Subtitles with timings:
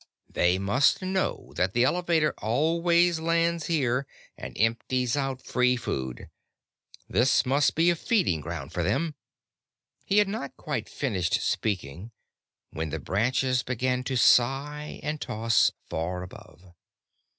[0.27, 6.27] They must know that the Elevator always lands here and empties out free food.
[7.07, 9.13] This must be a feeding ground for them"
[10.07, 12.09] He had not quite finished speaking
[12.71, 16.63] when the branches began to sigh and toss, far above.